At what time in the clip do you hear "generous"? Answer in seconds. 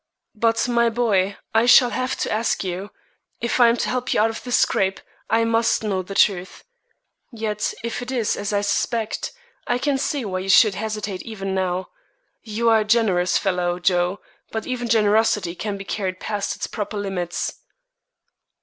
12.83-13.37